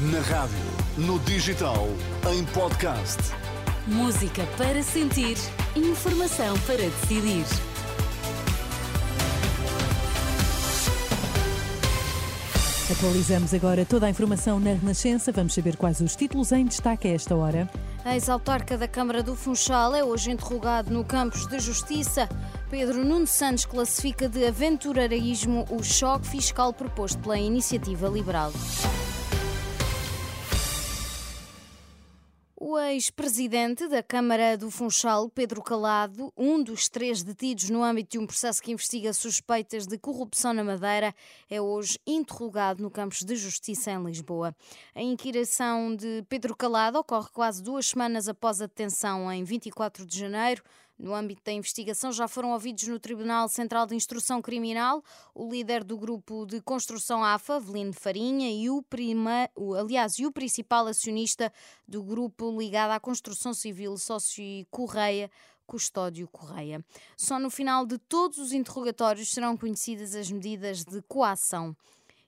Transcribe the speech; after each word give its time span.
Na 0.00 0.20
rádio, 0.20 0.56
no 0.96 1.18
digital, 1.18 1.88
em 2.32 2.44
podcast. 2.44 3.18
Música 3.84 4.46
para 4.56 4.80
sentir, 4.80 5.36
informação 5.74 6.56
para 6.60 6.76
decidir. 6.76 7.44
Atualizamos 12.92 13.52
agora 13.52 13.84
toda 13.84 14.06
a 14.06 14.10
informação 14.10 14.60
na 14.60 14.70
Renascença. 14.70 15.32
Vamos 15.32 15.54
saber 15.54 15.76
quais 15.76 16.00
os 16.00 16.14
títulos 16.14 16.52
em 16.52 16.64
destaque 16.64 17.08
a 17.08 17.14
esta 17.14 17.34
hora. 17.34 17.68
A 18.04 18.14
ex-autarca 18.14 18.78
da 18.78 18.86
Câmara 18.86 19.20
do 19.20 19.34
Funchal 19.34 19.96
é 19.96 20.04
hoje 20.04 20.30
interrogado 20.30 20.92
no 20.92 21.04
Campos 21.04 21.44
de 21.48 21.58
Justiça. 21.58 22.28
Pedro 22.70 23.04
Nuno 23.04 23.26
Santos 23.26 23.64
classifica 23.64 24.28
de 24.28 24.46
aventureirismo 24.46 25.66
o 25.68 25.82
choque 25.82 26.28
fiscal 26.28 26.72
proposto 26.72 27.18
pela 27.18 27.36
Iniciativa 27.36 28.06
Liberal. 28.06 28.52
O 32.60 32.76
ex-presidente 32.76 33.86
da 33.86 34.02
Câmara 34.02 34.58
do 34.58 34.68
Funchal, 34.68 35.30
Pedro 35.30 35.62
Calado, 35.62 36.32
um 36.36 36.60
dos 36.60 36.88
três 36.88 37.22
detidos 37.22 37.70
no 37.70 37.84
âmbito 37.84 38.10
de 38.10 38.18
um 38.18 38.26
processo 38.26 38.60
que 38.60 38.72
investiga 38.72 39.12
suspeitas 39.12 39.86
de 39.86 39.96
corrupção 39.96 40.52
na 40.52 40.64
Madeira, 40.64 41.14
é 41.48 41.60
hoje 41.60 42.00
interrogado 42.04 42.82
no 42.82 42.90
Campos 42.90 43.20
de 43.20 43.36
Justiça 43.36 43.92
em 43.92 44.02
Lisboa. 44.02 44.52
A 44.92 45.00
inquirição 45.00 45.94
de 45.94 46.24
Pedro 46.28 46.56
Calado 46.56 46.98
ocorre 46.98 47.28
quase 47.32 47.62
duas 47.62 47.86
semanas 47.86 48.28
após 48.28 48.60
a 48.60 48.66
detenção, 48.66 49.32
em 49.32 49.44
24 49.44 50.04
de 50.04 50.18
janeiro. 50.18 50.60
No 50.98 51.14
âmbito 51.14 51.42
da 51.44 51.52
investigação, 51.52 52.10
já 52.10 52.26
foram 52.26 52.50
ouvidos 52.50 52.88
no 52.88 52.98
Tribunal 52.98 53.48
Central 53.48 53.86
de 53.86 53.94
Instrução 53.94 54.42
Criminal 54.42 55.02
o 55.32 55.48
líder 55.48 55.84
do 55.84 55.96
grupo 55.96 56.44
de 56.44 56.60
construção 56.60 57.22
AFA, 57.22 57.54
Avelino 57.54 57.92
Farinha, 57.92 58.50
e 58.50 58.68
o, 58.68 58.82
prima, 58.82 59.48
aliás, 59.78 60.18
e 60.18 60.26
o 60.26 60.32
principal 60.32 60.88
acionista 60.88 61.52
do 61.86 62.02
grupo 62.02 62.50
ligado 62.58 62.90
à 62.90 62.98
construção 62.98 63.54
civil, 63.54 63.96
Sócio 63.96 64.42
Correia, 64.72 65.30
Custódio 65.68 66.26
Correia. 66.26 66.84
Só 67.16 67.38
no 67.38 67.50
final 67.50 67.86
de 67.86 67.98
todos 67.98 68.38
os 68.38 68.52
interrogatórios 68.52 69.30
serão 69.30 69.56
conhecidas 69.56 70.16
as 70.16 70.30
medidas 70.30 70.84
de 70.84 71.00
coação 71.02 71.76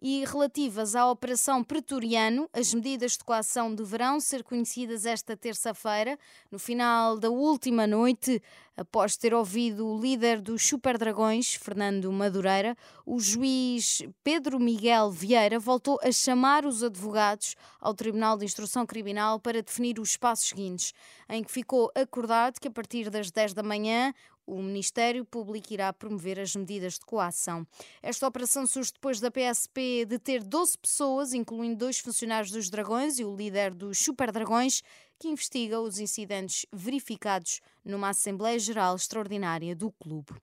e 0.00 0.24
relativas 0.24 0.94
à 0.94 1.10
Operação 1.10 1.62
Pretoriano. 1.62 2.48
As 2.52 2.72
medidas 2.74 3.12
de 3.12 3.24
coação 3.24 3.74
deverão 3.74 4.20
ser 4.20 4.42
conhecidas 4.42 5.06
esta 5.06 5.36
terça-feira, 5.36 6.18
no 6.50 6.58
final 6.58 7.18
da 7.18 7.30
última 7.30 7.86
noite, 7.86 8.42
após 8.76 9.16
ter 9.16 9.32
ouvido 9.32 9.86
o 9.86 10.00
líder 10.00 10.40
dos 10.40 10.66
Super 10.66 10.98
Dragões, 10.98 11.54
Fernando 11.54 12.10
Madureira, 12.12 12.76
o 13.06 13.20
juiz 13.20 14.02
Pedro 14.22 14.58
Miguel 14.58 15.10
Vieira 15.10 15.58
voltou 15.58 15.98
a 16.02 16.10
chamar 16.10 16.64
os 16.64 16.82
advogados 16.82 17.54
ao 17.80 17.94
Tribunal 17.94 18.36
de 18.36 18.44
Instrução 18.44 18.84
Criminal 18.84 19.38
para 19.38 19.62
definir 19.62 19.98
os 20.00 20.16
passos 20.16 20.48
seguintes, 20.48 20.92
em 21.28 21.42
que 21.42 21.52
ficou 21.52 21.90
acordado 21.94 22.58
que 22.60 22.68
a 22.68 22.70
partir 22.70 23.10
das 23.10 23.30
10 23.30 23.54
da 23.54 23.62
manhã 23.62 24.12
o 24.46 24.62
Ministério 24.62 25.24
Público 25.24 25.72
irá 25.72 25.92
promover 25.92 26.38
as 26.38 26.54
medidas 26.54 26.94
de 26.94 27.06
coação. 27.06 27.66
Esta 28.02 28.26
operação 28.26 28.66
surge 28.66 28.92
depois 28.92 29.20
da 29.20 29.30
PSP 29.30 30.04
deter 30.06 30.42
12 30.42 30.78
pessoas, 30.78 31.32
incluindo 31.32 31.76
dois 31.76 31.98
funcionários 31.98 32.50
dos 32.50 32.70
Dragões 32.70 33.18
e 33.18 33.24
o 33.24 33.34
líder 33.34 33.74
dos 33.74 33.98
Super 33.98 34.30
Dragões, 34.30 34.82
que 35.18 35.28
investiga 35.28 35.80
os 35.80 35.98
incidentes 35.98 36.66
verificados 36.72 37.60
numa 37.84 38.10
Assembleia 38.10 38.58
Geral 38.58 38.96
Extraordinária 38.96 39.74
do 39.74 39.90
clube. 39.90 40.34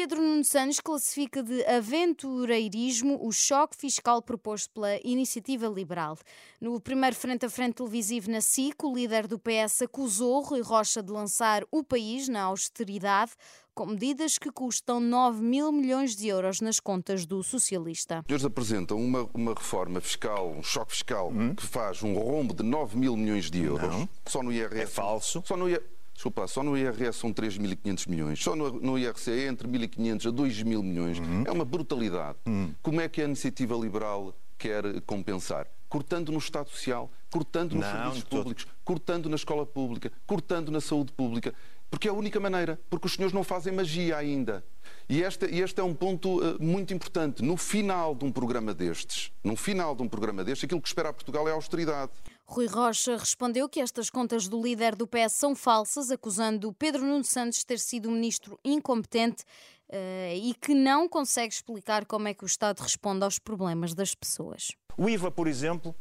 Pedro 0.00 0.22
Nuno 0.22 0.44
Santos 0.44 0.78
classifica 0.78 1.42
de 1.42 1.66
aventureirismo 1.66 3.18
o 3.20 3.32
choque 3.32 3.76
fiscal 3.76 4.22
proposto 4.22 4.70
pela 4.70 4.96
Iniciativa 5.02 5.66
Liberal. 5.66 6.16
No 6.60 6.80
primeiro 6.80 7.16
frente 7.16 7.46
a 7.46 7.50
frente 7.50 7.74
televisivo 7.74 8.30
na 8.30 8.40
SIC, 8.40 8.76
o 8.84 8.94
líder 8.94 9.26
do 9.26 9.40
PS 9.40 9.82
acusou 9.82 10.40
Rui 10.42 10.60
Rocha 10.60 11.02
de 11.02 11.10
lançar 11.10 11.64
o 11.72 11.82
país 11.82 12.28
na 12.28 12.42
austeridade 12.42 13.32
com 13.74 13.86
medidas 13.86 14.38
que 14.38 14.52
custam 14.52 15.00
9 15.00 15.42
mil 15.42 15.72
milhões 15.72 16.14
de 16.14 16.28
euros 16.28 16.60
nas 16.60 16.78
contas 16.78 17.26
do 17.26 17.42
socialista. 17.42 18.24
Eles 18.28 18.44
apresentam 18.44 18.98
uma, 18.98 19.28
uma 19.34 19.52
reforma 19.52 20.00
fiscal, 20.00 20.48
um 20.52 20.62
choque 20.62 20.92
fiscal, 20.92 21.32
hum? 21.32 21.56
que 21.56 21.66
faz 21.66 22.04
um 22.04 22.14
rombo 22.14 22.54
de 22.54 22.62
9 22.62 22.96
mil 22.96 23.16
milhões 23.16 23.50
de 23.50 23.64
euros. 23.64 23.90
Não. 23.92 24.08
Só 24.26 24.44
no 24.44 24.52
IRS. 24.52 24.80
É 24.80 24.86
falso. 24.86 25.42
Só 25.44 25.56
no 25.56 25.68
IRS. 25.68 25.97
Desculpa, 26.18 26.48
só 26.48 26.64
no 26.64 26.76
IRS 26.76 27.16
são 27.16 27.32
3.500 27.32 28.08
milhões, 28.08 28.42
só 28.42 28.56
no, 28.56 28.72
no 28.80 28.98
IRC 28.98 29.30
é 29.30 29.46
entre 29.46 29.68
1.500 29.68 30.26
a 30.26 30.32
2.000 30.32 30.82
milhões. 30.82 31.20
Uhum. 31.20 31.44
É 31.46 31.52
uma 31.52 31.64
brutalidade. 31.64 32.38
Uhum. 32.44 32.74
Como 32.82 33.00
é 33.00 33.08
que 33.08 33.22
a 33.22 33.24
iniciativa 33.24 33.76
liberal 33.76 34.34
quer 34.58 35.00
compensar? 35.02 35.68
Cortando 35.88 36.32
no 36.32 36.38
Estado 36.38 36.70
Social, 36.70 37.08
cortando 37.30 37.74
nos 37.74 37.86
Não, 37.86 37.92
serviços 37.92 38.24
públicos, 38.24 38.66
cortando 38.84 39.28
na 39.28 39.36
escola 39.36 39.64
pública, 39.64 40.10
cortando 40.26 40.72
na 40.72 40.80
saúde 40.80 41.12
pública. 41.12 41.54
Porque 41.88 42.08
é 42.08 42.10
a 42.10 42.14
única 42.14 42.40
maneira, 42.40 42.80
porque 42.90 43.06
os 43.06 43.14
senhores 43.14 43.32
não 43.32 43.44
fazem 43.44 43.72
magia 43.72 44.16
ainda. 44.16 44.64
E 45.08 45.22
este, 45.22 45.46
este 45.46 45.80
é 45.80 45.84
um 45.84 45.94
ponto 45.94 46.40
uh, 46.40 46.60
muito 46.60 46.92
importante. 46.92 47.44
No 47.44 47.56
final 47.56 48.16
de 48.16 48.24
um 48.24 48.32
programa 48.32 48.74
destes, 48.74 49.30
no 49.44 49.54
final 49.54 49.94
de 49.94 50.02
um 50.02 50.08
programa 50.08 50.42
destes, 50.42 50.64
aquilo 50.64 50.82
que 50.82 50.88
espera 50.88 51.10
a 51.10 51.12
Portugal 51.12 51.46
é 51.48 51.52
a 51.52 51.54
austeridade. 51.54 52.10
Rui 52.50 52.66
Rocha 52.66 53.14
respondeu 53.14 53.68
que 53.68 53.78
estas 53.78 54.08
contas 54.08 54.48
do 54.48 54.60
líder 54.60 54.96
do 54.96 55.06
PS 55.06 55.32
são 55.32 55.54
falsas, 55.54 56.10
acusando 56.10 56.72
Pedro 56.72 57.04
Nuno 57.04 57.22
Santos 57.22 57.58
de 57.58 57.66
ter 57.66 57.78
sido 57.78 58.08
um 58.08 58.12
ministro 58.12 58.58
incompetente 58.64 59.44
uh, 59.90 60.34
e 60.34 60.54
que 60.54 60.72
não 60.72 61.06
consegue 61.06 61.52
explicar 61.52 62.06
como 62.06 62.26
é 62.26 62.32
que 62.32 62.44
o 62.44 62.46
Estado 62.46 62.80
responde 62.80 63.22
aos 63.22 63.38
problemas 63.38 63.92
das 63.92 64.14
pessoas. 64.14 64.72
O 64.96 65.10
IVA, 65.10 65.30
por 65.30 65.46
exemplo, 65.46 65.94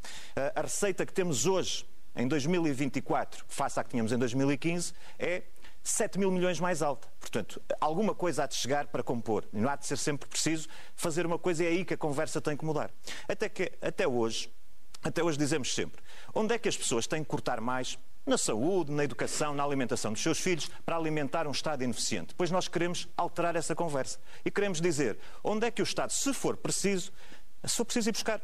a 0.56 0.62
receita 0.62 1.06
que 1.06 1.14
temos 1.14 1.46
hoje, 1.46 1.86
em 2.16 2.26
2024, 2.28 3.44
face 3.50 3.80
à 3.80 3.84
que 3.84 3.90
tínhamos 3.90 4.14
em 4.14 4.18
2015, 4.18 4.94
é 5.20 5.44
7 5.84 6.18
mil 6.18 6.32
milhões 6.32 6.62
mais 6.62 6.82
alta. 6.82 7.10
Portanto, 7.20 7.62
alguma 7.80 8.16
coisa 8.16 8.46
há 8.46 8.48
de 8.48 8.56
chegar 8.56 8.88
para 8.88 9.04
compor. 9.04 9.46
Não 9.52 9.70
há 9.70 9.76
de 9.76 9.86
ser 9.86 9.98
sempre 9.98 10.28
preciso 10.30 10.70
fazer 10.96 11.26
uma 11.26 11.38
coisa, 11.38 11.64
e 11.64 11.68
é 11.68 11.70
aí 11.70 11.86
que 11.86 11.94
a 11.94 11.98
conversa 11.98 12.40
tem 12.40 12.56
que 12.56 12.66
mudar. 12.66 12.90
Até 13.28 13.50
que, 13.50 13.72
até 13.82 14.08
hoje, 14.08 14.50
até 15.08 15.24
hoje 15.24 15.38
dizemos 15.38 15.74
sempre: 15.74 16.02
onde 16.34 16.54
é 16.54 16.58
que 16.58 16.70
as 16.70 16.78
pessoas 16.78 17.08
têm 17.08 17.24
que 17.24 17.30
cortar 17.30 17.62
mais? 17.62 17.98
Na 18.26 18.38
saúde, 18.38 18.92
na 18.92 19.06
educação, 19.06 19.54
na 19.54 19.64
alimentação 19.64 20.12
dos 20.12 20.22
seus 20.22 20.38
filhos, 20.38 20.70
para 20.86 20.98
alimentar 20.98 21.48
um 21.48 21.52
Estado 21.52 21.86
ineficiente. 21.86 22.36
Pois 22.36 22.52
nós 22.52 22.68
queremos 22.68 23.08
alterar 23.16 23.56
essa 23.56 23.74
conversa. 23.74 24.20
E 24.44 24.52
queremos 24.52 24.82
dizer 24.82 25.18
onde 25.42 25.66
é 25.66 25.72
que 25.72 25.82
o 25.82 25.84
Estado, 25.84 26.12
se 26.12 26.34
for 26.34 26.58
preciso, 26.58 27.14
se 27.64 27.78
for 27.78 27.86
preciso 27.86 28.10
ir 28.10 28.12
buscar 28.12 28.42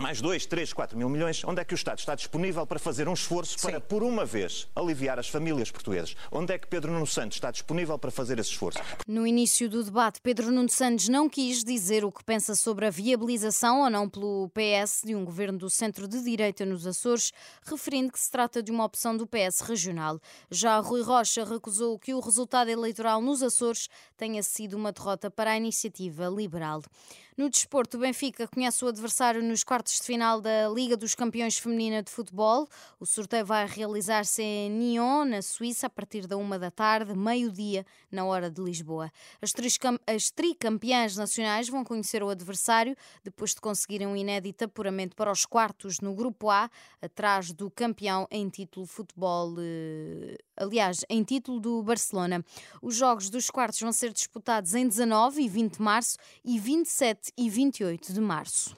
mais 0.00 0.18
2, 0.22 0.46
3, 0.46 0.72
4 0.72 0.96
mil 0.96 1.10
milhões, 1.10 1.44
onde 1.44 1.60
é 1.60 1.64
que 1.64 1.74
o 1.74 1.76
Estado 1.76 1.98
está 1.98 2.14
disponível 2.14 2.66
para 2.66 2.78
fazer 2.78 3.06
um 3.06 3.12
esforço 3.12 3.58
Sim. 3.58 3.66
para, 3.66 3.80
por 3.80 4.02
uma 4.02 4.24
vez, 4.24 4.66
aliviar 4.74 5.18
as 5.18 5.28
famílias 5.28 5.70
portuguesas? 5.70 6.16
Onde 6.32 6.54
é 6.54 6.58
que 6.58 6.66
Pedro 6.66 6.90
Nuno 6.90 7.06
Santos 7.06 7.36
está 7.36 7.50
disponível 7.50 7.98
para 7.98 8.10
fazer 8.10 8.38
esse 8.38 8.50
esforço? 8.50 8.78
No 9.06 9.26
início 9.26 9.68
do 9.68 9.84
debate, 9.84 10.18
Pedro 10.22 10.50
Nuno 10.50 10.70
Santos 10.70 11.08
não 11.08 11.28
quis 11.28 11.62
dizer 11.62 12.02
o 12.02 12.10
que 12.10 12.24
pensa 12.24 12.54
sobre 12.54 12.86
a 12.86 12.90
viabilização 12.90 13.82
ou 13.82 13.90
não 13.90 14.08
pelo 14.08 14.50
PS 14.54 15.02
de 15.04 15.14
um 15.14 15.22
governo 15.22 15.58
do 15.58 15.68
centro 15.68 16.08
de 16.08 16.22
direita 16.22 16.64
nos 16.64 16.86
Açores, 16.86 17.30
referindo 17.62 18.10
que 18.10 18.18
se 18.18 18.30
trata 18.30 18.62
de 18.62 18.72
uma 18.72 18.84
opção 18.84 19.14
do 19.14 19.26
PS 19.26 19.60
regional. 19.60 20.18
Já 20.50 20.78
Rui 20.78 21.02
Rocha 21.02 21.44
recusou 21.44 21.98
que 21.98 22.14
o 22.14 22.20
resultado 22.20 22.70
eleitoral 22.70 23.20
nos 23.20 23.42
Açores 23.42 23.88
tenha 24.16 24.42
sido 24.42 24.78
uma 24.78 24.92
derrota 24.92 25.30
para 25.30 25.50
a 25.50 25.56
iniciativa 25.58 26.26
liberal. 26.26 26.82
No 27.40 27.48
desporto, 27.48 27.96
o 27.96 28.00
Benfica 28.00 28.46
conhece 28.46 28.84
o 28.84 28.88
adversário 28.88 29.42
nos 29.42 29.64
quartos 29.64 29.94
de 29.94 30.02
final 30.02 30.42
da 30.42 30.68
Liga 30.68 30.94
dos 30.94 31.14
Campeões 31.14 31.56
Feminina 31.56 32.02
de 32.02 32.10
Futebol. 32.10 32.68
O 33.00 33.06
sorteio 33.06 33.46
vai 33.46 33.66
realizar-se 33.66 34.42
em 34.42 34.68
Nyon, 34.68 35.24
na 35.24 35.40
Suíça, 35.40 35.86
a 35.86 35.88
partir 35.88 36.26
da 36.26 36.36
uma 36.36 36.58
da 36.58 36.70
tarde, 36.70 37.16
meio-dia, 37.16 37.86
na 38.12 38.26
hora 38.26 38.50
de 38.50 38.60
Lisboa. 38.60 39.10
As, 39.40 39.54
as 40.06 40.30
tricampeãs 40.30 41.16
nacionais 41.16 41.66
vão 41.66 41.82
conhecer 41.82 42.22
o 42.22 42.28
adversário 42.28 42.94
depois 43.24 43.54
de 43.54 43.62
conseguirem 43.62 44.06
um 44.06 44.14
inédito 44.14 44.66
apuramento 44.66 45.16
para 45.16 45.32
os 45.32 45.46
quartos 45.46 45.98
no 46.00 46.14
Grupo 46.14 46.50
A, 46.50 46.70
atrás 47.00 47.52
do 47.52 47.70
campeão 47.70 48.28
em 48.30 48.50
título 48.50 48.84
futebol, 48.84 49.54
eh, 49.58 50.36
aliás, 50.58 51.06
em 51.08 51.24
título 51.24 51.58
do 51.58 51.82
Barcelona. 51.82 52.44
Os 52.82 52.96
jogos 52.96 53.30
dos 53.30 53.48
quartos 53.48 53.80
vão 53.80 53.92
ser 53.92 54.12
disputados 54.12 54.74
em 54.74 54.86
19 54.86 55.40
e 55.40 55.48
20 55.48 55.78
de 55.78 55.82
março 55.82 56.18
e 56.44 56.58
27 57.30 57.32
e 57.36 57.48
28 57.48 58.12
de 58.12 58.20
março. 58.20 58.76